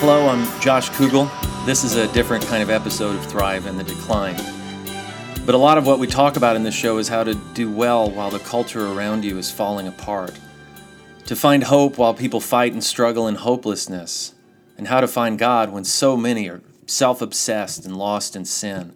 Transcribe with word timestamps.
Hello, 0.00 0.30
I'm 0.30 0.46
Josh 0.62 0.88
Kugel. 0.92 1.28
This 1.66 1.84
is 1.84 1.96
a 1.96 2.10
different 2.14 2.46
kind 2.46 2.62
of 2.62 2.70
episode 2.70 3.16
of 3.16 3.26
Thrive 3.26 3.66
in 3.66 3.76
the 3.76 3.84
Decline. 3.84 4.34
But 5.44 5.54
a 5.54 5.58
lot 5.58 5.76
of 5.76 5.86
what 5.86 5.98
we 5.98 6.06
talk 6.06 6.38
about 6.38 6.56
in 6.56 6.62
this 6.62 6.74
show 6.74 6.96
is 6.96 7.06
how 7.06 7.22
to 7.22 7.34
do 7.52 7.70
well 7.70 8.10
while 8.10 8.30
the 8.30 8.38
culture 8.38 8.86
around 8.86 9.26
you 9.26 9.36
is 9.36 9.50
falling 9.50 9.86
apart, 9.86 10.32
to 11.26 11.36
find 11.36 11.64
hope 11.64 11.98
while 11.98 12.14
people 12.14 12.40
fight 12.40 12.72
and 12.72 12.82
struggle 12.82 13.28
in 13.28 13.34
hopelessness, 13.34 14.32
and 14.78 14.88
how 14.88 15.02
to 15.02 15.06
find 15.06 15.38
God 15.38 15.70
when 15.70 15.84
so 15.84 16.16
many 16.16 16.48
are 16.48 16.62
self 16.86 17.20
obsessed 17.20 17.84
and 17.84 17.94
lost 17.94 18.34
in 18.34 18.46
sin. 18.46 18.94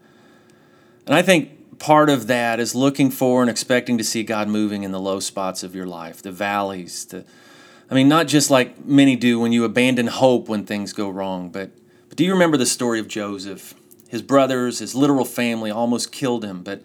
And 1.05 1.15
I 1.15 1.21
think 1.21 1.79
part 1.79 2.09
of 2.09 2.29
that 2.29 2.59
is 2.59 2.75
looking 2.75 3.11
for 3.11 3.43
and 3.43 3.51
expecting 3.51 3.99
to 3.99 4.05
see 4.05 4.23
God 4.23 4.49
moving 4.49 4.85
in 4.85 4.93
the 4.93 4.99
low 4.99 5.21
spots 5.21 5.63
of 5.63 5.75
your 5.75 5.87
life, 5.87 6.23
the 6.23 6.33
valleys, 6.33 7.05
the 7.05 7.27
I 7.91 7.95
mean, 7.95 8.09
not 8.09 8.29
just 8.29 8.51
like 8.51 8.85
many 8.85 9.17
do 9.17 9.39
when 9.39 9.53
you 9.53 9.65
abandon 9.65 10.07
hope 10.07 10.49
when 10.49 10.65
things 10.65 10.93
go 10.93 11.11
wrong, 11.11 11.51
but, 11.51 11.71
but 12.09 12.17
do 12.17 12.25
you 12.25 12.33
remember 12.33 12.57
the 12.57 12.67
story 12.67 12.99
of 12.99 13.09
Joseph? 13.09 13.75
His 14.09 14.23
brothers, 14.23 14.79
his 14.79 14.95
literal 14.95 15.25
family 15.25 15.71
almost 15.71 16.13
killed 16.13 16.45
him, 16.45 16.63
but 16.63 16.83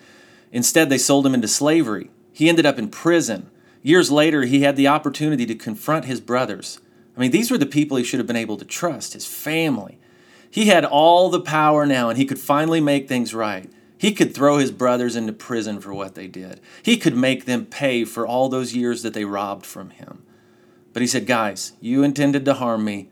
instead 0.52 0.90
they 0.90 0.98
sold 0.98 1.26
him 1.26 1.34
into 1.34 1.48
slavery. 1.48 2.10
He 2.34 2.50
ended 2.50 2.66
up 2.66 2.80
in 2.80 2.90
prison. 2.90 3.50
Years 3.82 4.12
later, 4.12 4.44
he 4.44 4.62
had 4.62 4.76
the 4.76 4.88
opportunity 4.88 5.46
to 5.46 5.56
confront 5.56 6.06
his 6.06 6.20
brothers. 6.20 6.80
I 7.16 7.20
mean, 7.20 7.32
these 7.32 7.52
were 7.52 7.58
the 7.58 7.66
people 7.66 7.98
he 7.98 8.04
should 8.04 8.20
have 8.20 8.28
been 8.28 8.36
able 8.36 8.58
to 8.58 8.66
trust, 8.66 9.14
his 9.14 9.26
family. 9.26 10.00
He 10.50 10.66
had 10.66 10.86
all 10.86 11.30
the 11.30 11.40
power 11.40 11.86
now, 11.86 12.10
and 12.10 12.18
he 12.18 12.26
could 12.26 12.40
finally 12.40 12.82
make 12.82 13.08
things 13.08 13.34
right. 13.34 13.70
He 13.98 14.14
could 14.14 14.34
throw 14.34 14.58
his 14.58 14.72
brothers 14.72 15.16
into 15.16 15.34
prison 15.34 15.82
for 15.82 15.94
what 15.94 16.16
they 16.16 16.28
did. 16.28 16.62
He 16.82 16.98
could 16.98 17.16
make 17.16 17.46
them 17.46 17.66
pay 17.66 18.06
for 18.06 18.26
all 18.26 18.50
those 18.50 18.74
years 18.74 19.04
that 19.04 19.14
they 19.14 19.26
robbed 19.26 19.66
from 19.66 19.90
him. 19.92 20.19
But 20.94 21.02
he 21.02 21.08
said, 21.08 21.26
Guys, 21.26 21.74
you 21.80 22.04
intended 22.04 22.46
to 22.46 22.56
harm 22.56 22.84
me, 22.84 23.10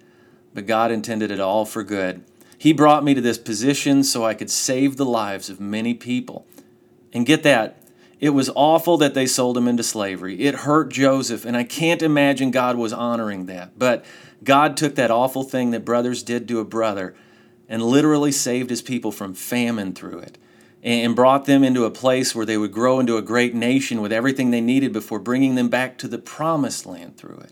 but 0.53 0.65
God 0.65 0.91
intended 0.91 1.31
it 1.31 1.39
all 1.39 1.65
for 1.65 1.83
good. 1.83 2.23
He 2.57 2.73
brought 2.73 3.03
me 3.03 3.13
to 3.13 3.21
this 3.21 3.37
position 3.37 4.03
so 4.03 4.25
I 4.25 4.33
could 4.33 4.49
save 4.49 4.97
the 4.97 5.05
lives 5.05 5.49
of 5.49 5.59
many 5.59 5.93
people. 5.93 6.45
And 7.13 7.25
get 7.25 7.43
that, 7.43 7.81
it 8.19 8.31
was 8.31 8.49
awful 8.55 8.97
that 8.97 9.13
they 9.13 9.27
sold 9.27 9.57
him 9.57 9.67
into 9.67 9.83
slavery. 9.83 10.41
It 10.41 10.55
hurt 10.55 10.91
Joseph, 10.91 11.45
and 11.45 11.55
I 11.55 11.63
can't 11.63 12.01
imagine 12.01 12.49
God 12.49 12.75
was 12.75 12.91
honoring 12.91 13.45
that. 13.45 13.77
But 13.77 14.03
God 14.43 14.75
took 14.75 14.95
that 14.95 15.11
awful 15.11 15.43
thing 15.43 15.71
that 15.71 15.85
brothers 15.85 16.23
did 16.23 16.47
to 16.47 16.59
a 16.59 16.65
brother 16.65 17.15
and 17.69 17.83
literally 17.83 18.31
saved 18.31 18.69
his 18.69 18.81
people 18.81 19.11
from 19.11 19.33
famine 19.33 19.93
through 19.93 20.19
it 20.19 20.37
and 20.83 21.15
brought 21.15 21.45
them 21.45 21.63
into 21.63 21.85
a 21.85 21.91
place 21.91 22.33
where 22.33 22.45
they 22.45 22.57
would 22.57 22.71
grow 22.71 22.99
into 22.99 23.17
a 23.17 23.21
great 23.21 23.53
nation 23.53 24.01
with 24.01 24.11
everything 24.11 24.51
they 24.51 24.61
needed 24.61 24.93
before 24.93 25.19
bringing 25.19 25.55
them 25.55 25.69
back 25.69 25.97
to 25.97 26.07
the 26.07 26.17
promised 26.17 26.85
land 26.85 27.17
through 27.17 27.37
it. 27.37 27.51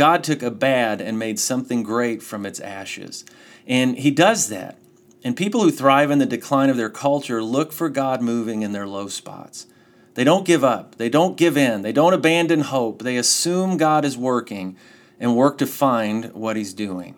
God 0.00 0.24
took 0.24 0.42
a 0.42 0.50
bad 0.50 1.02
and 1.02 1.18
made 1.18 1.38
something 1.38 1.82
great 1.82 2.22
from 2.22 2.46
its 2.46 2.58
ashes. 2.58 3.22
And 3.66 3.98
He 3.98 4.10
does 4.10 4.48
that. 4.48 4.78
And 5.22 5.36
people 5.36 5.60
who 5.60 5.70
thrive 5.70 6.10
in 6.10 6.18
the 6.18 6.24
decline 6.24 6.70
of 6.70 6.78
their 6.78 6.88
culture 6.88 7.44
look 7.44 7.70
for 7.70 7.90
God 7.90 8.22
moving 8.22 8.62
in 8.62 8.72
their 8.72 8.86
low 8.86 9.08
spots. 9.08 9.66
They 10.14 10.24
don't 10.24 10.46
give 10.46 10.64
up, 10.64 10.94
they 10.94 11.10
don't 11.10 11.36
give 11.36 11.54
in, 11.54 11.82
they 11.82 11.92
don't 11.92 12.14
abandon 12.14 12.60
hope. 12.60 13.02
They 13.02 13.18
assume 13.18 13.76
God 13.76 14.06
is 14.06 14.16
working 14.16 14.74
and 15.18 15.36
work 15.36 15.58
to 15.58 15.66
find 15.66 16.32
what 16.32 16.56
He's 16.56 16.72
doing. 16.72 17.16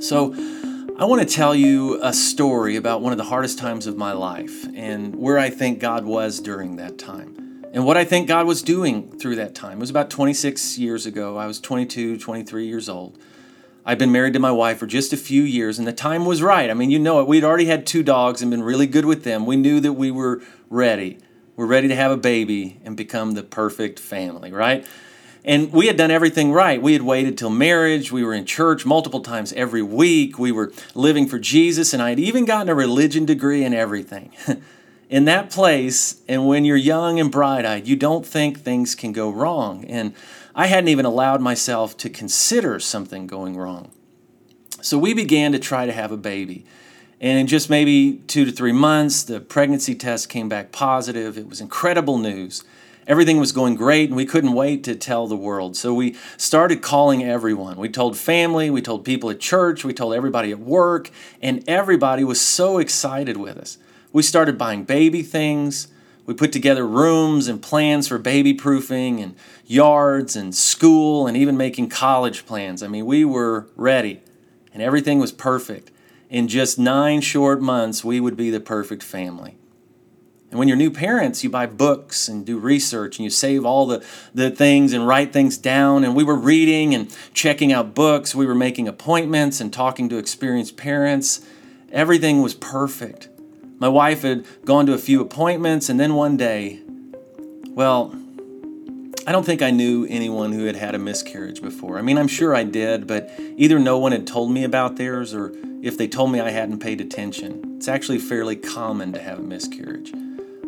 So, 0.00 0.34
I 0.98 1.06
want 1.06 1.26
to 1.26 1.34
tell 1.34 1.54
you 1.54 1.98
a 2.02 2.12
story 2.12 2.76
about 2.76 3.00
one 3.00 3.12
of 3.12 3.18
the 3.18 3.24
hardest 3.24 3.58
times 3.58 3.86
of 3.86 3.96
my 3.96 4.12
life 4.12 4.66
and 4.74 5.16
where 5.16 5.38
I 5.38 5.48
think 5.48 5.78
God 5.78 6.04
was 6.04 6.38
during 6.38 6.76
that 6.76 6.98
time 6.98 7.64
and 7.72 7.86
what 7.86 7.96
I 7.96 8.04
think 8.04 8.28
God 8.28 8.46
was 8.46 8.60
doing 8.60 9.18
through 9.18 9.36
that 9.36 9.54
time. 9.54 9.78
It 9.78 9.80
was 9.80 9.88
about 9.88 10.10
26 10.10 10.76
years 10.76 11.06
ago. 11.06 11.38
I 11.38 11.46
was 11.46 11.60
22, 11.60 12.18
23 12.18 12.66
years 12.66 12.90
old. 12.90 13.18
I'd 13.86 13.98
been 13.98 14.12
married 14.12 14.34
to 14.34 14.38
my 14.38 14.52
wife 14.52 14.78
for 14.78 14.86
just 14.86 15.14
a 15.14 15.16
few 15.16 15.42
years 15.42 15.78
and 15.78 15.88
the 15.88 15.94
time 15.94 16.26
was 16.26 16.42
right. 16.42 16.68
I 16.68 16.74
mean, 16.74 16.90
you 16.90 16.98
know 16.98 17.20
it. 17.20 17.26
We'd 17.26 17.42
already 17.42 17.66
had 17.66 17.86
two 17.86 18.02
dogs 18.02 18.42
and 18.42 18.50
been 18.50 18.62
really 18.62 18.86
good 18.86 19.06
with 19.06 19.24
them. 19.24 19.46
We 19.46 19.56
knew 19.56 19.80
that 19.80 19.94
we 19.94 20.10
were 20.10 20.42
ready. 20.68 21.18
We're 21.56 21.66
ready 21.66 21.88
to 21.88 21.96
have 21.96 22.10
a 22.10 22.18
baby 22.18 22.82
and 22.84 22.98
become 22.98 23.32
the 23.32 23.42
perfect 23.42 23.98
family, 23.98 24.52
right? 24.52 24.86
And 25.44 25.72
we 25.72 25.88
had 25.88 25.96
done 25.96 26.10
everything 26.10 26.52
right. 26.52 26.80
We 26.80 26.92
had 26.92 27.02
waited 27.02 27.36
till 27.36 27.50
marriage. 27.50 28.12
We 28.12 28.22
were 28.22 28.34
in 28.34 28.44
church 28.44 28.86
multiple 28.86 29.20
times 29.20 29.52
every 29.54 29.82
week. 29.82 30.38
We 30.38 30.52
were 30.52 30.72
living 30.94 31.26
for 31.26 31.38
Jesus. 31.38 31.92
And 31.92 32.00
I 32.00 32.10
had 32.10 32.20
even 32.20 32.44
gotten 32.44 32.68
a 32.68 32.74
religion 32.74 33.24
degree 33.24 33.64
and 33.64 33.74
everything. 33.74 34.32
in 35.10 35.24
that 35.24 35.50
place, 35.50 36.22
and 36.28 36.46
when 36.46 36.64
you're 36.64 36.76
young 36.76 37.18
and 37.18 37.30
bright 37.30 37.66
eyed, 37.66 37.86
you 37.88 37.96
don't 37.96 38.24
think 38.24 38.60
things 38.60 38.94
can 38.94 39.12
go 39.12 39.30
wrong. 39.30 39.84
And 39.86 40.14
I 40.54 40.66
hadn't 40.66 40.88
even 40.88 41.04
allowed 41.04 41.40
myself 41.40 41.96
to 41.98 42.08
consider 42.08 42.78
something 42.78 43.26
going 43.26 43.56
wrong. 43.56 43.90
So 44.80 44.96
we 44.96 45.12
began 45.12 45.52
to 45.52 45.58
try 45.58 45.86
to 45.86 45.92
have 45.92 46.12
a 46.12 46.16
baby. 46.16 46.64
And 47.20 47.38
in 47.38 47.46
just 47.46 47.68
maybe 47.70 48.22
two 48.26 48.44
to 48.44 48.52
three 48.52 48.72
months, 48.72 49.22
the 49.22 49.40
pregnancy 49.40 49.94
test 49.94 50.28
came 50.28 50.48
back 50.48 50.72
positive. 50.72 51.36
It 51.36 51.48
was 51.48 51.60
incredible 51.60 52.18
news. 52.18 52.64
Everything 53.06 53.38
was 53.38 53.52
going 53.52 53.74
great, 53.74 54.08
and 54.08 54.16
we 54.16 54.24
couldn't 54.24 54.52
wait 54.52 54.84
to 54.84 54.94
tell 54.94 55.26
the 55.26 55.36
world. 55.36 55.76
So 55.76 55.92
we 55.92 56.16
started 56.36 56.82
calling 56.82 57.24
everyone. 57.24 57.76
We 57.76 57.88
told 57.88 58.16
family, 58.16 58.70
we 58.70 58.80
told 58.80 59.04
people 59.04 59.30
at 59.30 59.40
church, 59.40 59.84
we 59.84 59.92
told 59.92 60.14
everybody 60.14 60.52
at 60.52 60.60
work, 60.60 61.10
and 61.40 61.64
everybody 61.68 62.22
was 62.22 62.40
so 62.40 62.78
excited 62.78 63.36
with 63.36 63.56
us. 63.56 63.78
We 64.12 64.22
started 64.22 64.56
buying 64.58 64.84
baby 64.84 65.22
things. 65.22 65.88
We 66.26 66.34
put 66.34 66.52
together 66.52 66.86
rooms 66.86 67.48
and 67.48 67.60
plans 67.60 68.06
for 68.06 68.18
baby 68.18 68.54
proofing 68.54 69.20
and 69.20 69.34
yards 69.66 70.36
and 70.36 70.54
school 70.54 71.26
and 71.26 71.36
even 71.36 71.56
making 71.56 71.88
college 71.88 72.46
plans. 72.46 72.82
I 72.82 72.88
mean, 72.88 73.06
we 73.06 73.24
were 73.24 73.68
ready 73.74 74.22
and 74.72 74.82
everything 74.82 75.18
was 75.18 75.32
perfect. 75.32 75.90
In 76.30 76.48
just 76.48 76.78
nine 76.78 77.20
short 77.20 77.60
months, 77.60 78.04
we 78.04 78.20
would 78.20 78.36
be 78.36 78.50
the 78.50 78.60
perfect 78.60 79.02
family. 79.02 79.56
And 80.52 80.58
when 80.58 80.68
you're 80.68 80.76
new 80.76 80.90
parents, 80.90 81.42
you 81.42 81.48
buy 81.48 81.64
books 81.64 82.28
and 82.28 82.44
do 82.44 82.58
research 82.58 83.16
and 83.16 83.24
you 83.24 83.30
save 83.30 83.64
all 83.64 83.86
the, 83.86 84.04
the 84.34 84.50
things 84.50 84.92
and 84.92 85.08
write 85.08 85.32
things 85.32 85.56
down. 85.56 86.04
And 86.04 86.14
we 86.14 86.24
were 86.24 86.36
reading 86.36 86.94
and 86.94 87.10
checking 87.32 87.72
out 87.72 87.94
books. 87.94 88.34
We 88.34 88.44
were 88.44 88.54
making 88.54 88.86
appointments 88.86 89.62
and 89.62 89.72
talking 89.72 90.10
to 90.10 90.18
experienced 90.18 90.76
parents. 90.76 91.40
Everything 91.90 92.42
was 92.42 92.52
perfect. 92.52 93.30
My 93.78 93.88
wife 93.88 94.20
had 94.22 94.44
gone 94.66 94.84
to 94.86 94.92
a 94.92 94.98
few 94.98 95.22
appointments, 95.22 95.88
and 95.88 95.98
then 95.98 96.14
one 96.14 96.36
day, 96.36 96.80
well, 97.70 98.14
I 99.26 99.32
don't 99.32 99.46
think 99.46 99.62
I 99.62 99.70
knew 99.70 100.06
anyone 100.10 100.52
who 100.52 100.66
had 100.66 100.76
had 100.76 100.94
a 100.94 100.98
miscarriage 100.98 101.62
before. 101.62 101.98
I 101.98 102.02
mean, 102.02 102.18
I'm 102.18 102.28
sure 102.28 102.54
I 102.54 102.64
did, 102.64 103.06
but 103.06 103.30
either 103.56 103.78
no 103.78 103.98
one 103.98 104.12
had 104.12 104.26
told 104.26 104.52
me 104.52 104.64
about 104.64 104.96
theirs 104.96 105.32
or 105.32 105.54
if 105.82 105.96
they 105.96 106.08
told 106.08 106.30
me 106.30 106.40
I 106.40 106.50
hadn't 106.50 106.80
paid 106.80 107.00
attention. 107.00 107.76
It's 107.78 107.88
actually 107.88 108.18
fairly 108.18 108.56
common 108.56 109.14
to 109.14 109.18
have 109.18 109.38
a 109.38 109.42
miscarriage 109.42 110.12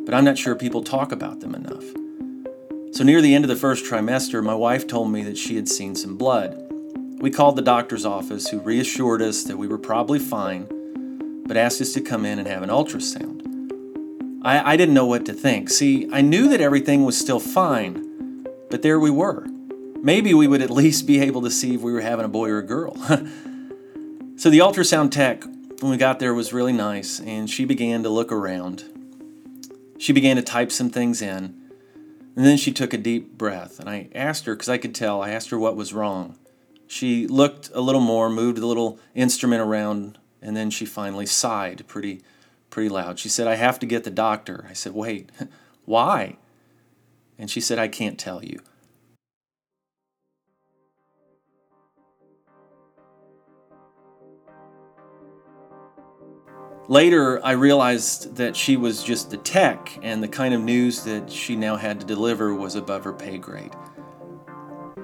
but 0.04 0.14
I'm 0.14 0.24
not 0.24 0.38
sure 0.38 0.54
people 0.54 0.82
talk 0.82 1.12
about 1.12 1.40
them 1.40 1.54
enough. 1.54 1.84
So, 2.94 3.02
near 3.02 3.20
the 3.20 3.34
end 3.34 3.44
of 3.44 3.48
the 3.48 3.56
first 3.56 3.84
trimester, 3.84 4.42
my 4.42 4.54
wife 4.54 4.86
told 4.86 5.10
me 5.10 5.24
that 5.24 5.36
she 5.36 5.56
had 5.56 5.68
seen 5.68 5.96
some 5.96 6.16
blood. 6.16 6.56
We 7.18 7.30
called 7.30 7.56
the 7.56 7.62
doctor's 7.62 8.04
office, 8.04 8.48
who 8.48 8.60
reassured 8.60 9.20
us 9.20 9.42
that 9.44 9.56
we 9.56 9.66
were 9.66 9.78
probably 9.78 10.18
fine, 10.18 11.42
but 11.46 11.56
asked 11.56 11.80
us 11.80 11.92
to 11.94 12.00
come 12.00 12.24
in 12.24 12.38
and 12.38 12.46
have 12.46 12.62
an 12.62 12.68
ultrasound. 12.68 13.40
I, 14.44 14.74
I 14.74 14.76
didn't 14.76 14.94
know 14.94 15.06
what 15.06 15.26
to 15.26 15.32
think. 15.32 15.70
See, 15.70 16.08
I 16.12 16.20
knew 16.20 16.48
that 16.50 16.60
everything 16.60 17.04
was 17.04 17.18
still 17.18 17.40
fine, 17.40 18.46
but 18.70 18.82
there 18.82 19.00
we 19.00 19.10
were. 19.10 19.46
Maybe 20.00 20.34
we 20.34 20.46
would 20.46 20.62
at 20.62 20.70
least 20.82 21.06
be 21.06 21.20
able 21.20 21.42
to 21.42 21.50
see 21.50 21.74
if 21.74 21.80
we 21.80 21.92
were 21.92 22.02
having 22.02 22.24
a 22.24 22.28
boy 22.28 22.50
or 22.50 22.58
a 22.58 22.66
girl. 22.66 22.94
so, 24.36 24.50
the 24.50 24.58
ultrasound 24.58 25.10
tech, 25.10 25.42
when 25.80 25.90
we 25.90 25.96
got 25.96 26.20
there, 26.20 26.32
was 26.32 26.52
really 26.52 26.72
nice, 26.72 27.18
and 27.18 27.50
she 27.50 27.64
began 27.64 28.04
to 28.04 28.08
look 28.08 28.30
around. 28.30 28.84
She 30.04 30.12
began 30.12 30.36
to 30.36 30.42
type 30.42 30.70
some 30.70 30.90
things 30.90 31.22
in, 31.22 31.54
and 32.36 32.44
then 32.44 32.58
she 32.58 32.74
took 32.74 32.92
a 32.92 32.98
deep 32.98 33.38
breath. 33.38 33.80
And 33.80 33.88
I 33.88 34.10
asked 34.14 34.44
her, 34.44 34.54
because 34.54 34.68
I 34.68 34.76
could 34.76 34.94
tell, 34.94 35.22
I 35.22 35.30
asked 35.30 35.48
her 35.48 35.58
what 35.58 35.76
was 35.76 35.94
wrong. 35.94 36.38
She 36.86 37.26
looked 37.26 37.70
a 37.72 37.80
little 37.80 38.02
more, 38.02 38.28
moved 38.28 38.58
the 38.58 38.66
little 38.66 38.98
instrument 39.14 39.62
around, 39.62 40.18
and 40.42 40.54
then 40.54 40.68
she 40.68 40.84
finally 40.84 41.24
sighed 41.24 41.88
pretty, 41.88 42.20
pretty 42.68 42.90
loud. 42.90 43.18
She 43.18 43.30
said, 43.30 43.46
I 43.46 43.54
have 43.54 43.78
to 43.78 43.86
get 43.86 44.04
the 44.04 44.10
doctor. 44.10 44.66
I 44.68 44.74
said, 44.74 44.92
Wait, 44.92 45.32
why? 45.86 46.36
And 47.38 47.50
she 47.50 47.62
said, 47.62 47.78
I 47.78 47.88
can't 47.88 48.18
tell 48.18 48.44
you. 48.44 48.60
Later, 56.86 57.44
I 57.44 57.52
realized 57.52 58.36
that 58.36 58.54
she 58.54 58.76
was 58.76 59.02
just 59.02 59.30
the 59.30 59.38
tech, 59.38 59.98
and 60.02 60.22
the 60.22 60.28
kind 60.28 60.52
of 60.52 60.60
news 60.60 61.02
that 61.04 61.30
she 61.30 61.56
now 61.56 61.76
had 61.76 61.98
to 62.00 62.06
deliver 62.06 62.54
was 62.54 62.74
above 62.74 63.04
her 63.04 63.12
pay 63.12 63.38
grade. 63.38 63.74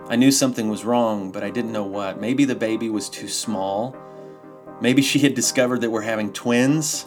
I 0.08 0.16
knew 0.16 0.30
something 0.30 0.68
was 0.68 0.84
wrong, 0.84 1.32
but 1.32 1.42
I 1.42 1.48
didn't 1.48 1.72
know 1.72 1.84
what. 1.84 2.20
Maybe 2.20 2.44
the 2.44 2.54
baby 2.54 2.90
was 2.90 3.08
too 3.08 3.28
small. 3.28 3.96
Maybe 4.82 5.00
she 5.00 5.20
had 5.20 5.34
discovered 5.34 5.80
that 5.80 5.90
we're 5.90 6.02
having 6.02 6.32
twins. 6.32 7.06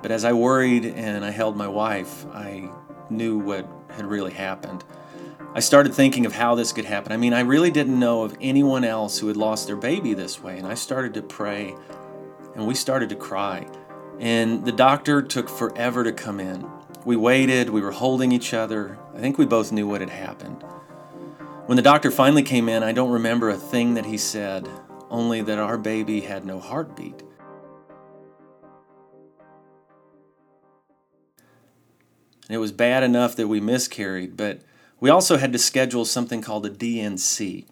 But 0.00 0.10
as 0.10 0.24
I 0.24 0.32
worried 0.32 0.86
and 0.86 1.22
I 1.22 1.30
held 1.30 1.56
my 1.56 1.68
wife, 1.68 2.24
I 2.32 2.70
knew 3.10 3.36
what 3.38 3.68
had 3.90 4.06
really 4.06 4.32
happened. 4.32 4.84
I 5.54 5.60
started 5.60 5.92
thinking 5.92 6.24
of 6.24 6.32
how 6.32 6.54
this 6.54 6.72
could 6.72 6.84
happen. 6.84 7.12
I 7.12 7.16
mean, 7.16 7.34
I 7.34 7.40
really 7.40 7.70
didn't 7.70 7.98
know 7.98 8.22
of 8.22 8.36
anyone 8.40 8.84
else 8.84 9.18
who 9.18 9.26
had 9.28 9.36
lost 9.36 9.66
their 9.66 9.76
baby 9.76 10.14
this 10.14 10.42
way. 10.42 10.58
And 10.58 10.66
I 10.66 10.74
started 10.74 11.12
to 11.14 11.22
pray 11.22 11.74
and 12.56 12.66
we 12.66 12.74
started 12.74 13.10
to 13.10 13.16
cry. 13.16 13.66
And 14.18 14.64
the 14.64 14.72
doctor 14.72 15.20
took 15.20 15.48
forever 15.48 16.02
to 16.02 16.12
come 16.12 16.40
in. 16.40 16.66
We 17.04 17.14
waited, 17.14 17.70
we 17.70 17.82
were 17.82 17.92
holding 17.92 18.32
each 18.32 18.54
other. 18.54 18.98
I 19.14 19.18
think 19.18 19.38
we 19.38 19.44
both 19.44 19.70
knew 19.70 19.86
what 19.86 20.00
had 20.00 20.10
happened. 20.10 20.64
When 21.66 21.76
the 21.76 21.82
doctor 21.82 22.10
finally 22.10 22.42
came 22.42 22.68
in, 22.68 22.82
I 22.82 22.92
don't 22.92 23.10
remember 23.10 23.50
a 23.50 23.56
thing 23.56 23.94
that 23.94 24.06
he 24.06 24.16
said, 24.16 24.68
only 25.10 25.42
that 25.42 25.58
our 25.58 25.76
baby 25.76 26.22
had 26.22 26.46
no 26.46 26.58
heartbeat. 26.58 27.22
And 32.48 32.54
it 32.54 32.58
was 32.58 32.72
bad 32.72 33.02
enough 33.02 33.36
that 33.36 33.48
we 33.48 33.60
miscarried, 33.60 34.36
but 34.36 34.62
we 34.98 35.10
also 35.10 35.36
had 35.36 35.52
to 35.52 35.58
schedule 35.58 36.04
something 36.04 36.40
called 36.40 36.64
a 36.64 36.70
D&C, 36.70 37.66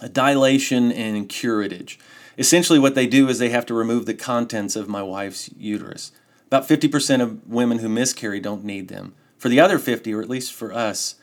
a 0.00 0.08
dilation 0.08 0.92
and 0.92 1.28
curettage. 1.28 1.96
Essentially, 2.38 2.78
what 2.78 2.94
they 2.94 3.06
do 3.06 3.28
is 3.28 3.38
they 3.38 3.50
have 3.50 3.66
to 3.66 3.74
remove 3.74 4.06
the 4.06 4.14
contents 4.14 4.76
of 4.76 4.88
my 4.88 5.02
wife's 5.02 5.50
uterus. 5.56 6.12
About 6.46 6.68
50% 6.68 7.20
of 7.20 7.46
women 7.48 7.78
who 7.78 7.88
miscarry 7.88 8.40
don't 8.40 8.64
need 8.64 8.88
them. 8.88 9.14
For 9.38 9.48
the 9.48 9.60
other 9.60 9.78
50, 9.78 10.14
or 10.14 10.22
at 10.22 10.28
least 10.28 10.52
for 10.52 10.72
us, 10.72 11.16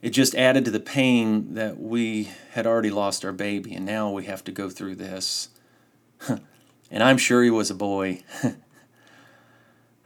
it 0.00 0.10
just 0.10 0.34
added 0.34 0.64
to 0.64 0.70
the 0.70 0.80
pain 0.80 1.54
that 1.54 1.78
we 1.78 2.30
had 2.52 2.66
already 2.66 2.90
lost 2.90 3.24
our 3.24 3.32
baby, 3.32 3.74
and 3.74 3.86
now 3.86 4.10
we 4.10 4.24
have 4.24 4.42
to 4.44 4.52
go 4.52 4.68
through 4.68 4.96
this. 4.96 5.48
and 6.28 7.02
I'm 7.02 7.18
sure 7.18 7.42
he 7.42 7.50
was 7.50 7.70
a 7.70 7.74
boy. 7.74 8.22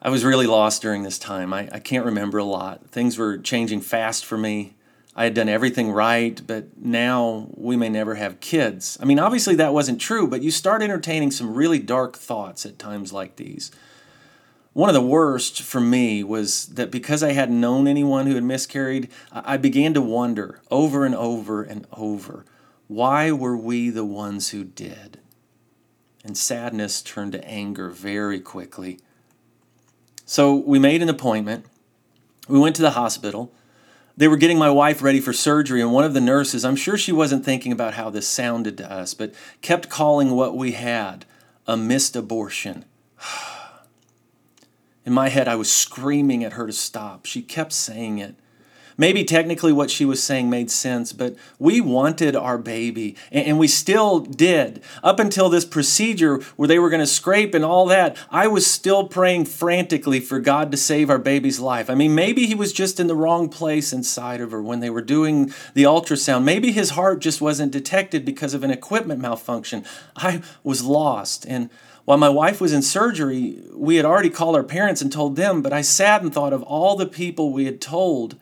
I 0.03 0.11
was 0.11 0.25
really 0.25 0.47
lost 0.47 0.83
during 0.83 1.03
this 1.03 1.19
time. 1.19 1.55
I, 1.55 1.69
I 1.73 1.79
can't 1.79 2.05
remember 2.05 2.39
a 2.39 2.45
lot. 2.45 2.91
Things 2.91 3.19
were 3.19 3.39
changing 3.39 3.81
fast 3.81 4.25
for 4.25 4.37
me. 4.37 4.76
I 5.17 5.25
had 5.25 5.35
done 5.35 5.49
everything 5.49 5.91
right, 5.91 6.41
but 6.47 6.77
now 6.77 7.49
we 7.55 7.77
may 7.77 7.89
never 7.89 8.17
have 8.17 8.39
kids. 8.39 8.99
I 9.01 9.07
mean, 9.07 9.19
obviously 9.19 9.55
that 9.57 9.73
wasn't 9.73 10.01
true, 10.01 10.29
but 10.29 10.43
you 10.43 10.51
start 10.51 10.83
entertaining 10.83 11.31
some 11.31 11.55
really 11.55 11.79
dark 11.79 12.17
thoughts 12.17 12.67
at 12.67 12.79
times 12.79 13.13
like 13.13 13.37
these. 13.37 13.71
One 14.75 14.91
of 14.91 14.95
the 14.95 15.01
worst 15.01 15.63
for 15.63 15.81
me 15.81 16.23
was 16.23 16.67
that 16.67 16.91
because 16.91 17.23
I 17.23 17.33
hadn't 17.33 17.59
known 17.59 17.89
anyone 17.89 18.27
who 18.27 18.35
had 18.35 18.45
miscarried, 18.45 19.09
I 19.33 19.57
began 19.57 19.95
to 19.95 20.03
wonder 20.03 20.61
over 20.71 21.07
and 21.07 21.15
over 21.15 21.63
and 21.63 21.87
over 21.95 22.45
why 22.89 23.33
were 23.33 23.57
we 23.57 23.91
the 23.91 24.05
ones 24.05 24.51
who 24.51 24.65
did? 24.65 25.19
And 26.25 26.37
sadness 26.37 27.03
turned 27.03 27.33
to 27.33 27.45
anger 27.45 27.91
very 27.91 28.41
quickly. 28.41 29.01
So 30.25 30.55
we 30.55 30.79
made 30.79 31.03
an 31.03 31.09
appointment. 31.09 31.67
We 32.49 32.59
went 32.59 32.77
to 32.77 32.83
the 32.83 32.93
hospital. 32.93 33.53
They 34.17 34.29
were 34.29 34.39
getting 34.39 34.59
my 34.59 34.71
wife 34.71 35.03
ready 35.03 35.21
for 35.21 35.35
surgery, 35.35 35.83
and 35.83 35.93
one 35.93 36.05
of 36.05 36.15
the 36.15 36.21
nurses, 36.21 36.65
I'm 36.65 36.77
sure 36.77 36.97
she 36.97 37.13
wasn't 37.13 37.45
thinking 37.45 37.71
about 37.71 37.95
how 37.95 38.09
this 38.09 38.27
sounded 38.27 38.79
to 38.79 38.91
us, 38.91 39.13
but 39.13 39.35
kept 39.61 39.91
calling 39.91 40.31
what 40.31 40.57
we 40.57 40.73
had 40.73 41.27
a 41.67 41.77
missed 41.77 42.17
abortion. 42.17 42.87
In 45.05 45.13
my 45.13 45.29
head, 45.29 45.49
I 45.49 45.57
was 45.57 45.71
screaming 45.71 46.43
at 46.45 46.55
her 46.55 46.67
to 46.67 46.73
stop. 46.73 47.27
She 47.27 47.43
kept 47.43 47.73
saying 47.73 48.19
it. 48.19 48.35
Maybe 48.99 49.25
technically 49.25 49.73
what 49.73 49.91
she 49.91 50.07
was 50.07 50.23
saying 50.23 50.49
made 50.49 50.71
sense, 50.71 51.13
but 51.13 51.37
we 51.59 51.81
wanted 51.81 52.35
our 52.35 52.57
baby, 52.57 53.15
and 53.31 53.59
we 53.59 53.69
still 53.69 54.21
did. 54.21 54.83
Up 55.03 55.21
until 55.21 55.51
this 55.51 55.67
procedure 55.67 56.41
where 56.57 56.67
they 56.67 56.79
were 56.79 56.89
going 56.89 57.01
to 57.01 57.07
scrape 57.07 57.55
and 57.55 57.65
all 57.65 57.87
that, 57.87 58.17
I 58.31 58.47
was 58.47 58.67
still 58.67 59.07
praying 59.07 59.47
frantically 59.47 60.21
for 60.21 60.41
God 60.41 60.71
to 60.71 60.79
save 60.79 61.11
our 61.11 61.19
baby's 61.19 61.61
life. 61.61 61.91
I 61.91 61.95
mean, 61.95 62.15
maybe 62.15 62.47
he 62.47 62.55
was 62.55 62.73
just 62.73 62.99
in 62.99 63.07
the 63.07 63.15
wrong 63.15 63.51
place 63.51 63.93
inside 63.93 64.41
of 64.41 64.51
her 64.51 64.63
when 64.63 64.81
they 64.81 64.91
were 64.91 65.03
doing 65.03 65.53
the 65.75 65.85
ultrasound. 65.85 66.45
Maybe 66.45 66.73
his 66.73 66.91
heart 66.91 67.21
just 67.21 67.43
wasn't 67.43 67.73
detected 67.73 68.25
because 68.25 68.55
of 68.55 68.65
an 68.65 68.71
equipment 68.71 69.21
malfunction. 69.21 69.85
I 70.17 70.43
was 70.63 70.83
lost, 70.83 71.45
and 71.47 71.69
while 72.07 72.19
my 72.19 72.29
wife 72.29 72.61
was 72.61 72.73
in 72.73 72.83
surgery, 72.83 73.59
we 73.75 73.97
had 73.97 74.05
already 74.05 74.31
called 74.31 74.55
our 74.55 74.63
parents 74.63 75.03
and 75.03 75.13
told 75.13 75.37
them, 75.37 75.61
but 75.61 75.73
I 75.73 75.83
sat 75.83 76.23
and 76.23 76.33
thought 76.33 76.53
of 76.53 76.63
all 76.63 76.97
the 76.97 77.05
people 77.05 77.53
we 77.53 77.67
had 77.67 77.81
told 77.81 78.37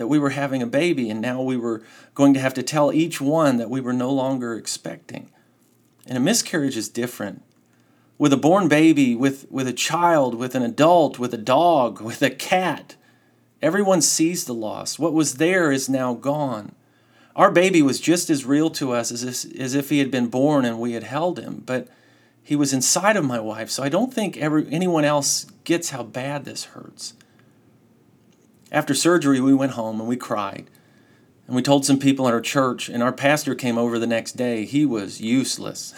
that 0.00 0.06
we 0.06 0.18
were 0.18 0.30
having 0.30 0.62
a 0.62 0.66
baby, 0.66 1.10
and 1.10 1.20
now 1.20 1.42
we 1.42 1.58
were 1.58 1.82
going 2.14 2.32
to 2.32 2.40
have 2.40 2.54
to 2.54 2.62
tell 2.62 2.90
each 2.90 3.20
one 3.20 3.58
that 3.58 3.68
we 3.68 3.82
were 3.82 3.92
no 3.92 4.10
longer 4.10 4.54
expecting. 4.54 5.30
And 6.06 6.16
a 6.16 6.20
miscarriage 6.22 6.78
is 6.78 6.88
different. 6.88 7.42
With 8.16 8.32
a 8.32 8.38
born 8.38 8.66
baby, 8.66 9.14
with, 9.14 9.46
with 9.50 9.68
a 9.68 9.74
child, 9.74 10.34
with 10.34 10.54
an 10.54 10.62
adult, 10.62 11.18
with 11.18 11.34
a 11.34 11.36
dog, 11.36 12.00
with 12.00 12.22
a 12.22 12.30
cat, 12.30 12.96
everyone 13.60 14.00
sees 14.00 14.46
the 14.46 14.54
loss. 14.54 14.98
What 14.98 15.12
was 15.12 15.34
there 15.34 15.70
is 15.70 15.86
now 15.86 16.14
gone. 16.14 16.74
Our 17.36 17.50
baby 17.50 17.82
was 17.82 18.00
just 18.00 18.30
as 18.30 18.46
real 18.46 18.70
to 18.70 18.92
us 18.92 19.12
as 19.12 19.22
if, 19.22 19.60
as 19.60 19.74
if 19.74 19.90
he 19.90 19.98
had 19.98 20.10
been 20.10 20.28
born 20.28 20.64
and 20.64 20.80
we 20.80 20.92
had 20.92 21.02
held 21.02 21.38
him, 21.38 21.62
but 21.66 21.88
he 22.42 22.56
was 22.56 22.72
inside 22.72 23.18
of 23.18 23.26
my 23.26 23.38
wife, 23.38 23.68
so 23.68 23.82
I 23.82 23.90
don't 23.90 24.14
think 24.14 24.38
ever, 24.38 24.64
anyone 24.70 25.04
else 25.04 25.44
gets 25.64 25.90
how 25.90 26.04
bad 26.04 26.46
this 26.46 26.64
hurts. 26.64 27.12
After 28.72 28.94
surgery, 28.94 29.40
we 29.40 29.54
went 29.54 29.72
home 29.72 30.00
and 30.00 30.08
we 30.08 30.16
cried. 30.16 30.70
And 31.46 31.56
we 31.56 31.62
told 31.62 31.84
some 31.84 31.98
people 31.98 32.28
in 32.28 32.32
our 32.32 32.40
church, 32.40 32.88
and 32.88 33.02
our 33.02 33.12
pastor 33.12 33.56
came 33.56 33.76
over 33.76 33.98
the 33.98 34.06
next 34.06 34.36
day. 34.36 34.64
He 34.64 34.86
was 34.86 35.20
useless. 35.20 35.92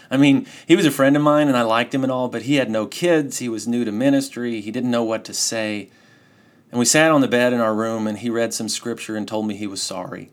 I 0.10 0.18
mean, 0.18 0.46
he 0.66 0.76
was 0.76 0.84
a 0.84 0.90
friend 0.90 1.16
of 1.16 1.22
mine 1.22 1.48
and 1.48 1.56
I 1.56 1.62
liked 1.62 1.94
him 1.94 2.02
and 2.02 2.12
all, 2.12 2.28
but 2.28 2.42
he 2.42 2.56
had 2.56 2.70
no 2.70 2.86
kids. 2.86 3.38
He 3.38 3.48
was 3.48 3.66
new 3.66 3.86
to 3.86 3.92
ministry. 3.92 4.60
He 4.60 4.70
didn't 4.70 4.90
know 4.90 5.04
what 5.04 5.24
to 5.24 5.32
say. 5.32 5.88
And 6.70 6.78
we 6.78 6.84
sat 6.84 7.10
on 7.10 7.22
the 7.22 7.28
bed 7.28 7.54
in 7.54 7.60
our 7.60 7.74
room 7.74 8.06
and 8.06 8.18
he 8.18 8.28
read 8.28 8.52
some 8.52 8.68
scripture 8.68 9.16
and 9.16 9.26
told 9.26 9.46
me 9.46 9.56
he 9.56 9.66
was 9.66 9.82
sorry. 9.82 10.30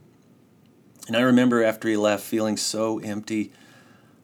And 1.08 1.16
I 1.16 1.22
remember 1.22 1.64
after 1.64 1.88
he 1.88 1.96
left 1.96 2.24
feeling 2.26 2.58
so 2.58 3.00
empty 3.00 3.54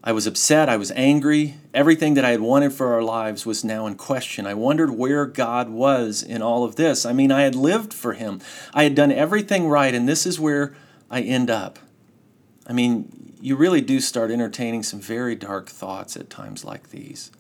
I 0.04 0.12
was 0.14 0.26
upset. 0.26 0.68
I 0.68 0.78
was 0.78 0.92
angry. 0.92 1.56
Everything 1.74 2.16
that 2.16 2.26
I 2.26 2.32
had 2.32 2.42
wanted 2.42 2.74
for 2.74 2.94
our 2.94 3.04
lives 3.04 3.46
was 3.46 3.64
now 3.64 3.86
in 3.86 3.96
question. 3.96 4.48
I 4.48 4.56
wondered 4.56 4.92
where 4.92 5.26
God 5.28 5.70
was 5.70 6.24
in 6.24 6.42
all 6.42 6.64
of 6.64 6.76
this. 6.76 7.06
I 7.06 7.14
mean, 7.14 7.32
I 7.32 7.42
had 7.42 7.56
lived 7.56 7.94
for 7.94 8.14
Him, 8.14 8.42
I 8.74 8.84
had 8.84 8.96
done 8.96 9.12
everything 9.12 9.68
right, 9.68 9.94
and 9.94 10.10
this 10.10 10.26
is 10.26 10.40
where 10.40 10.76
I 11.10 11.22
end 11.22 11.50
up. 11.50 11.78
I 12.66 12.74
mean, 12.74 13.36
you 13.42 13.56
really 13.56 13.82
do 13.82 14.00
start 14.00 14.32
entertaining 14.32 14.84
some 14.84 15.00
very 15.00 15.36
dark 15.36 15.70
thoughts 15.70 16.16
at 16.16 16.30
times 16.30 16.64
like 16.64 16.90
these. 16.90 17.32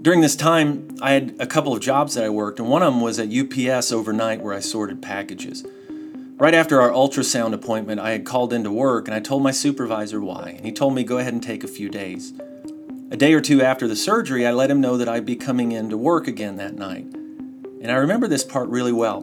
During 0.00 0.20
this 0.20 0.36
time, 0.36 0.96
I 1.02 1.12
had 1.12 1.34
a 1.40 1.46
couple 1.46 1.72
of 1.72 1.80
jobs 1.80 2.14
that 2.14 2.24
I 2.24 2.28
worked, 2.28 2.60
and 2.60 2.68
one 2.68 2.82
of 2.82 2.92
them 2.92 3.00
was 3.00 3.18
at 3.18 3.32
UPS 3.32 3.90
overnight 3.90 4.40
where 4.40 4.54
I 4.54 4.60
sorted 4.60 5.02
packages. 5.02 5.66
Right 6.36 6.54
after 6.54 6.80
our 6.80 6.90
ultrasound 6.90 7.52
appointment, 7.52 8.00
I 8.00 8.12
had 8.12 8.24
called 8.24 8.52
into 8.52 8.70
work 8.70 9.08
and 9.08 9.14
I 9.14 9.18
told 9.18 9.42
my 9.42 9.50
supervisor 9.50 10.20
why, 10.20 10.54
and 10.56 10.64
he 10.64 10.70
told 10.70 10.94
me 10.94 11.02
go 11.02 11.18
ahead 11.18 11.32
and 11.32 11.42
take 11.42 11.64
a 11.64 11.68
few 11.68 11.88
days. 11.88 12.32
A 13.10 13.16
day 13.16 13.32
or 13.32 13.40
two 13.40 13.60
after 13.60 13.88
the 13.88 13.96
surgery, 13.96 14.46
I 14.46 14.52
let 14.52 14.70
him 14.70 14.80
know 14.80 14.96
that 14.96 15.08
I'd 15.08 15.26
be 15.26 15.34
coming 15.34 15.72
in 15.72 15.90
to 15.90 15.98
work 15.98 16.28
again 16.28 16.54
that 16.56 16.76
night. 16.76 17.06
And 17.80 17.90
I 17.90 17.96
remember 17.96 18.28
this 18.28 18.44
part 18.44 18.68
really 18.68 18.92
well 18.92 19.22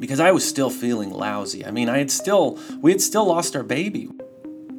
because 0.00 0.18
I 0.18 0.32
was 0.32 0.48
still 0.48 0.70
feeling 0.70 1.10
lousy. 1.10 1.64
I 1.64 1.70
mean, 1.70 1.88
I 1.88 1.98
had 1.98 2.10
still 2.10 2.58
we 2.80 2.90
had 2.90 3.00
still 3.00 3.26
lost 3.26 3.54
our 3.54 3.62
baby. 3.62 4.10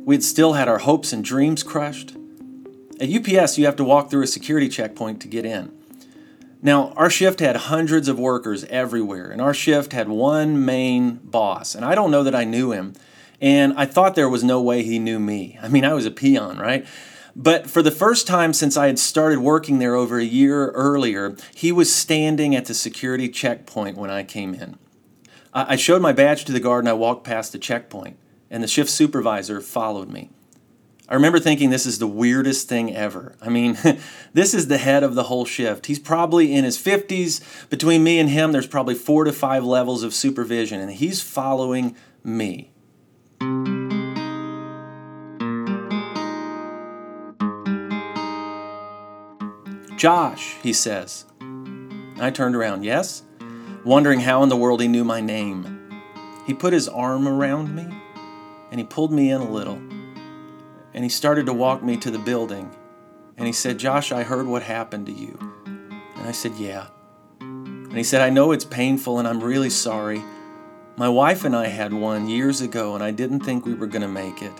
We 0.03 0.15
had 0.15 0.23
still 0.25 0.53
had 0.53 0.67
our 0.67 0.79
hopes 0.79 1.13
and 1.13 1.23
dreams 1.23 1.63
crushed. 1.63 2.17
At 2.99 3.09
UPS, 3.09 3.57
you 3.57 3.65
have 3.65 3.77
to 3.77 3.83
walk 3.83 4.09
through 4.09 4.23
a 4.23 4.27
security 4.27 4.67
checkpoint 4.67 5.21
to 5.21 5.27
get 5.27 5.45
in. 5.45 5.71
Now, 6.61 6.91
our 6.97 7.09
shift 7.09 7.39
had 7.39 7.55
hundreds 7.55 8.09
of 8.09 8.19
workers 8.19 8.65
everywhere, 8.65 9.31
and 9.31 9.41
our 9.41 9.53
shift 9.53 9.93
had 9.93 10.09
one 10.09 10.65
main 10.65 11.15
boss. 11.23 11.73
And 11.73 11.85
I 11.85 11.95
don't 11.95 12.11
know 12.11 12.23
that 12.23 12.35
I 12.35 12.43
knew 12.43 12.73
him, 12.73 12.93
and 13.39 13.73
I 13.77 13.85
thought 13.85 14.15
there 14.15 14.27
was 14.27 14.43
no 14.43 14.61
way 14.61 14.83
he 14.83 14.99
knew 14.99 15.19
me. 15.19 15.57
I 15.61 15.69
mean, 15.69 15.85
I 15.85 15.93
was 15.93 16.05
a 16.05 16.11
peon, 16.11 16.57
right? 16.57 16.85
But 17.33 17.69
for 17.69 17.81
the 17.81 17.91
first 17.91 18.27
time 18.27 18.51
since 18.51 18.75
I 18.75 18.87
had 18.87 18.99
started 18.99 19.39
working 19.39 19.79
there 19.79 19.95
over 19.95 20.19
a 20.19 20.25
year 20.25 20.71
earlier, 20.71 21.37
he 21.55 21.71
was 21.71 21.95
standing 21.95 22.53
at 22.53 22.65
the 22.65 22.73
security 22.73 23.29
checkpoint 23.29 23.95
when 23.95 24.09
I 24.09 24.25
came 24.25 24.53
in. 24.53 24.77
I 25.53 25.77
showed 25.77 26.01
my 26.01 26.11
badge 26.11 26.43
to 26.45 26.51
the 26.51 26.59
guard 26.59 26.83
and 26.83 26.89
I 26.89 26.93
walked 26.93 27.23
past 27.23 27.53
the 27.53 27.59
checkpoint, 27.59 28.17
and 28.51 28.61
the 28.61 28.67
shift 28.67 28.89
supervisor 28.89 29.61
followed 29.61 30.09
me. 30.09 30.31
I 31.09 31.15
remember 31.15 31.39
thinking 31.39 31.71
this 31.71 31.87
is 31.87 31.97
the 31.97 32.05
weirdest 32.05 32.69
thing 32.69 32.95
ever. 32.95 33.35
I 33.41 33.49
mean, 33.49 33.75
this 34.33 34.53
is 34.53 34.67
the 34.67 34.77
head 34.77 35.01
of 35.01 35.15
the 35.15 35.23
whole 35.23 35.43
shift. 35.43 35.87
He's 35.87 35.97
probably 35.97 36.53
in 36.53 36.63
his 36.63 36.77
50s. 36.77 37.41
Between 37.71 38.03
me 38.03 38.19
and 38.19 38.29
him, 38.29 38.51
there's 38.51 38.67
probably 38.67 38.93
four 38.93 39.23
to 39.23 39.33
five 39.33 39.63
levels 39.63 40.03
of 40.03 40.13
supervision, 40.13 40.79
and 40.79 40.91
he's 40.91 41.19
following 41.19 41.95
me. 42.23 42.71
Josh, 49.97 50.57
he 50.61 50.73
says. 50.73 51.25
I 52.19 52.29
turned 52.29 52.55
around, 52.55 52.83
yes, 52.83 53.23
wondering 53.83 54.19
how 54.19 54.43
in 54.43 54.49
the 54.49 54.55
world 54.55 54.79
he 54.79 54.87
knew 54.87 55.03
my 55.03 55.21
name. 55.21 55.91
He 56.45 56.53
put 56.53 56.71
his 56.71 56.87
arm 56.87 57.27
around 57.27 57.75
me 57.75 57.87
and 58.71 58.79
he 58.79 58.85
pulled 58.85 59.11
me 59.11 59.31
in 59.31 59.41
a 59.41 59.49
little 59.49 59.81
and 60.99 61.05
he 61.05 61.09
started 61.09 61.45
to 61.45 61.53
walk 61.53 61.81
me 61.81 61.95
to 61.95 62.11
the 62.11 62.19
building. 62.19 62.69
And 63.37 63.47
he 63.47 63.53
said, 63.53 63.77
Josh, 63.77 64.11
I 64.11 64.23
heard 64.23 64.45
what 64.45 64.63
happened 64.63 65.05
to 65.05 65.13
you. 65.13 65.39
And 65.65 66.27
I 66.27 66.33
said, 66.33 66.55
Yeah. 66.55 66.87
And 67.39 67.95
he 67.95 68.03
said, 68.03 68.19
I 68.19 68.29
know 68.29 68.51
it's 68.51 68.65
painful 68.65 69.17
and 69.17 69.25
I'm 69.25 69.41
really 69.41 69.69
sorry. 69.69 70.21
My 70.97 71.07
wife 71.07 71.45
and 71.45 71.55
I 71.55 71.67
had 71.67 71.93
one 71.93 72.27
years 72.27 72.59
ago 72.59 72.95
and 72.95 73.01
I 73.01 73.11
didn't 73.11 73.45
think 73.45 73.65
we 73.65 73.75
were 73.75 73.87
going 73.87 74.01
to 74.01 74.09
make 74.09 74.41
it. 74.41 74.51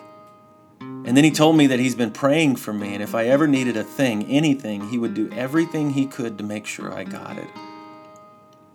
And 0.79 1.08
then 1.08 1.25
he 1.25 1.31
told 1.31 1.58
me 1.58 1.67
that 1.67 1.79
he's 1.81 1.96
been 1.96 2.12
praying 2.12 2.55
for 2.55 2.72
me, 2.72 2.93
and 2.93 3.03
if 3.03 3.13
I 3.13 3.25
ever 3.25 3.46
needed 3.46 3.75
a 3.75 3.84
thing, 3.84 4.24
anything, 4.27 4.88
he 4.88 4.98
would 4.98 5.13
do 5.13 5.29
everything 5.34 5.89
he 5.89 6.05
could 6.05 6.38
to 6.38 6.46
make 6.46 6.65
sure 6.65 6.93
I 6.93 7.03
got 7.03 7.38
it. 7.38 7.50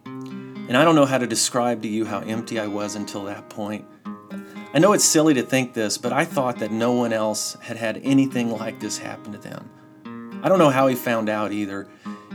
And 0.04 0.76
I 0.76 0.84
don't 0.84 0.96
know 0.96 1.06
how 1.06 1.16
to 1.16 1.26
describe 1.26 1.80
to 1.80 1.88
you 1.88 2.04
how 2.04 2.20
empty 2.20 2.60
I 2.60 2.66
was 2.66 2.94
until 2.94 3.24
that 3.24 3.48
point. 3.48 3.86
I 4.74 4.80
know 4.80 4.92
it's 4.92 5.04
silly 5.04 5.34
to 5.34 5.42
think 5.44 5.72
this, 5.72 5.98
but 5.98 6.12
I 6.12 6.24
thought 6.24 6.58
that 6.58 6.72
no 6.72 6.90
one 6.90 7.12
else 7.12 7.56
had 7.60 7.76
had 7.76 8.00
anything 8.02 8.50
like 8.50 8.80
this 8.80 8.98
happen 8.98 9.30
to 9.30 9.38
them. 9.38 9.70
I 10.42 10.48
don't 10.48 10.58
know 10.58 10.70
how 10.70 10.88
he 10.88 10.96
found 10.96 11.28
out 11.28 11.52
either. 11.52 11.86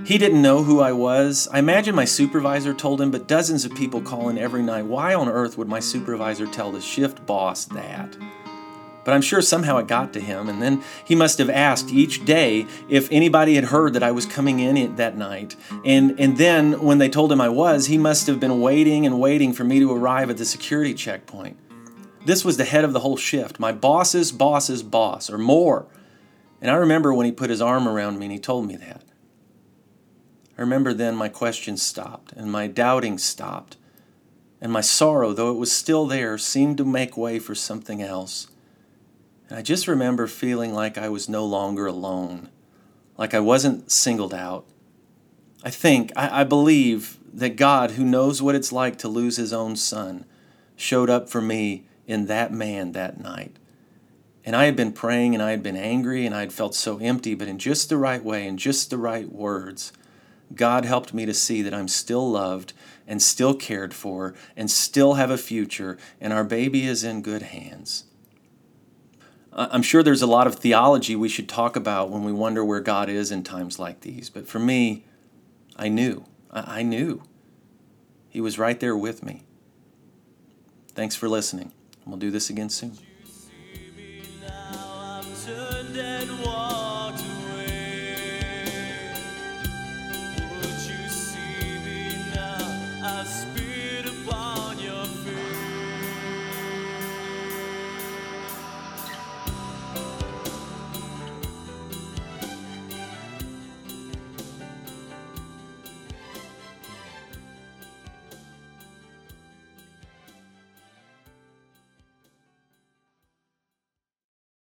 He 0.06 0.18
didn't 0.18 0.42
know 0.42 0.64
who 0.64 0.80
I 0.80 0.94
was. 0.94 1.50
I 1.52 1.60
imagine 1.60 1.94
my 1.96 2.06
supervisor 2.06 2.74
told 2.74 3.02
him, 3.02 3.12
but 3.12 3.28
dozens 3.28 3.66
of 3.66 3.76
people 3.76 4.00
call 4.00 4.30
in 4.30 4.38
every 4.38 4.64
night. 4.64 4.86
Why 4.86 5.14
on 5.14 5.28
earth 5.28 5.58
would 5.58 5.68
my 5.68 5.82
supervisor 5.82 6.48
tell 6.48 6.72
the 6.72 6.80
shift 6.80 7.26
boss 7.26 7.66
that? 7.66 8.16
But 9.04 9.14
I'm 9.14 9.22
sure 9.22 9.42
somehow 9.42 9.76
it 9.80 9.88
got 9.88 10.14
to 10.14 10.22
him, 10.22 10.48
and 10.48 10.62
then 10.62 10.82
he 11.04 11.16
must 11.16 11.40
have 11.40 11.50
asked 11.50 11.90
each 11.90 12.24
day 12.24 12.68
if 12.88 13.12
anybody 13.12 13.56
had 13.56 13.66
heard 13.66 13.92
that 13.96 14.04
I 14.04 14.12
was 14.12 14.26
coming 14.26 14.62
in 14.62 14.96
that 14.96 15.18
night. 15.18 15.58
And, 15.84 16.18
and 16.18 16.38
then 16.38 16.82
when 16.82 17.00
they 17.00 17.10
told 17.10 17.34
him 17.34 17.42
I 17.42 17.50
was, 17.50 17.88
he 17.88 17.98
must 17.98 18.28
have 18.28 18.40
been 18.40 18.62
waiting 18.62 19.06
and 19.06 19.20
waiting 19.20 19.52
for 19.52 19.66
me 19.66 19.80
to 19.80 19.92
arrive 19.92 20.30
at 20.30 20.38
the 20.38 20.46
security 20.46 20.94
checkpoint. 20.94 21.58
This 22.26 22.44
was 22.44 22.58
the 22.58 22.66
head 22.66 22.84
of 22.84 22.94
the 22.94 23.00
whole 23.00 23.18
shift, 23.18 23.60
my 23.60 23.72
boss's 23.72 24.32
boss's 24.32 24.84
boss, 24.84 25.30
or 25.30 25.38
more. 25.38 25.88
And 26.62 26.70
I 26.70 26.76
remember 26.76 27.14
when 27.14 27.26
he 27.26 27.32
put 27.32 27.50
his 27.50 27.62
arm 27.62 27.88
around 27.88 28.20
me 28.20 28.26
and 28.26 28.34
he 28.34 28.40
told 28.40 28.68
me 28.68 28.76
that. 28.76 29.04
I 30.58 30.62
remember 30.62 30.94
then 30.94 31.16
my 31.16 31.30
questions 31.30 31.82
stopped 31.82 32.34
and 32.34 32.52
my 32.52 32.68
doubting 32.68 33.18
stopped. 33.18 33.78
And 34.62 34.74
my 34.74 34.82
sorrow, 34.82 35.32
though 35.32 35.52
it 35.52 35.58
was 35.58 35.72
still 35.72 36.06
there, 36.06 36.38
seemed 36.38 36.78
to 36.80 36.86
make 36.86 37.16
way 37.16 37.40
for 37.40 37.56
something 37.56 38.02
else. 38.02 38.48
And 39.48 39.58
I 39.58 39.62
just 39.62 39.88
remember 39.88 40.28
feeling 40.28 40.74
like 40.74 40.98
I 40.98 41.08
was 41.08 41.30
no 41.30 41.46
longer 41.46 41.86
alone, 41.86 42.50
like 43.18 43.34
I 43.34 43.40
wasn't 43.40 43.90
singled 43.90 44.34
out. 44.34 44.66
I 45.64 45.70
think, 45.70 46.12
I, 46.18 46.42
I 46.42 46.44
believe 46.44 47.18
that 47.34 47.56
God, 47.56 47.92
who 47.92 48.04
knows 48.04 48.42
what 48.42 48.56
it's 48.56 48.74
like 48.74 48.98
to 48.98 49.08
lose 49.08 49.38
his 49.38 49.54
own 49.54 49.78
son, 49.78 50.26
showed 50.76 51.10
up 51.10 51.30
for 51.30 51.42
me 51.42 51.86
in 52.10 52.26
that 52.26 52.52
man 52.52 52.94
that 52.94 53.22
night. 53.22 53.56
And 54.44 54.56
I 54.56 54.66
had 54.66 54.76
been 54.76 54.92
praying 54.92 55.36
and 55.36 55.44
I 55.44 55.52
had 55.52 55.62
been 55.62 55.78
angry 55.78 56.26
and 56.26 56.34
I 56.34 56.40
had 56.40 56.52
felt 56.52 56.74
so 56.74 56.98
empty, 56.98 57.36
but 57.36 57.48
in 57.48 57.60
just 57.60 57.88
the 57.88 57.98
right 57.98 58.24
way, 58.24 58.48
in 58.48 58.58
just 58.58 58.90
the 58.90 58.98
right 58.98 59.32
words, 59.32 59.94
God 60.56 60.86
helped 60.86 61.14
me 61.14 61.28
to 61.28 61.36
see 61.36 61.62
that 61.62 61.74
I'm 61.74 61.88
still 61.88 62.32
loved 62.32 62.74
and 63.08 63.22
still 63.22 63.54
cared 63.54 63.94
for 63.94 64.34
and 64.58 64.72
still 64.72 65.14
have 65.14 65.30
a 65.30 65.38
future, 65.38 66.00
and 66.20 66.34
our 66.34 66.44
baby 66.44 66.88
is 66.88 67.04
in 67.04 67.22
good 67.22 67.44
hands. 67.44 68.06
I'm 69.54 69.84
sure 69.84 70.02
there's 70.02 70.24
a 70.24 70.28
lot 70.28 70.48
of 70.48 70.56
theology 70.56 71.16
we 71.16 71.30
should 71.30 71.48
talk 71.48 71.76
about 71.76 72.10
when 72.10 72.24
we 72.24 72.32
wonder 72.32 72.66
where 72.66 72.80
God 72.80 73.08
is 73.10 73.32
in 73.32 73.44
times 73.44 73.78
like 73.78 74.02
these. 74.02 74.32
But 74.32 74.48
for 74.48 74.58
me, 74.58 75.06
I 75.76 75.90
knew. 75.90 76.26
I 76.52 76.82
knew. 76.82 77.22
He 78.30 78.42
was 78.42 78.58
right 78.58 78.80
there 78.80 78.98
with 78.98 79.22
me. 79.22 79.44
Thanks 80.96 81.16
for 81.16 81.30
listening. 81.30 81.72
We'll 82.10 82.18
do 82.18 82.32
this 82.32 82.50
again 82.50 82.70
soon. 82.70 82.98